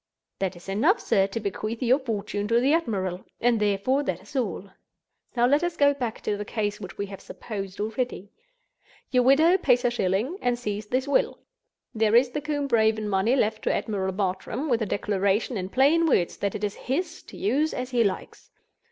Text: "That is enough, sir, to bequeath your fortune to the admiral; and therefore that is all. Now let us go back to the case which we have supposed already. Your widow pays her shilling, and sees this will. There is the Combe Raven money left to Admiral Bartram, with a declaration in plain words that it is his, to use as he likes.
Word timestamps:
"That 0.39 0.55
is 0.55 0.67
enough, 0.67 0.99
sir, 0.99 1.27
to 1.27 1.39
bequeath 1.39 1.83
your 1.83 1.99
fortune 1.99 2.47
to 2.47 2.59
the 2.59 2.73
admiral; 2.73 3.23
and 3.39 3.59
therefore 3.59 4.01
that 4.05 4.19
is 4.23 4.35
all. 4.35 4.67
Now 5.35 5.45
let 5.45 5.63
us 5.63 5.77
go 5.77 5.93
back 5.93 6.21
to 6.21 6.35
the 6.35 6.43
case 6.43 6.81
which 6.81 6.97
we 6.97 7.05
have 7.05 7.21
supposed 7.21 7.79
already. 7.79 8.31
Your 9.11 9.21
widow 9.21 9.59
pays 9.59 9.83
her 9.83 9.91
shilling, 9.91 10.39
and 10.41 10.57
sees 10.57 10.87
this 10.87 11.07
will. 11.07 11.37
There 11.93 12.15
is 12.15 12.31
the 12.31 12.41
Combe 12.41 12.69
Raven 12.69 13.07
money 13.07 13.35
left 13.35 13.61
to 13.65 13.71
Admiral 13.75 14.13
Bartram, 14.13 14.69
with 14.69 14.81
a 14.81 14.87
declaration 14.87 15.55
in 15.55 15.69
plain 15.69 16.07
words 16.07 16.35
that 16.37 16.55
it 16.55 16.63
is 16.63 16.73
his, 16.73 17.21
to 17.21 17.37
use 17.37 17.71
as 17.71 17.91
he 17.91 18.03
likes. 18.03 18.49